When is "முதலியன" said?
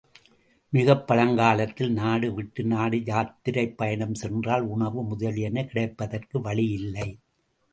5.03-5.65